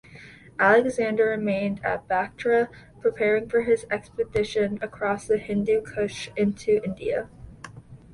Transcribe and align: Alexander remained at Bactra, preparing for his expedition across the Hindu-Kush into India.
Alexander 0.57 1.25
remained 1.25 1.79
at 1.85 2.07
Bactra, 2.07 2.69
preparing 3.01 3.47
for 3.47 3.61
his 3.61 3.85
expedition 3.91 4.79
across 4.81 5.27
the 5.27 5.37
Hindu-Kush 5.37 6.31
into 6.35 6.83
India. 6.83 7.29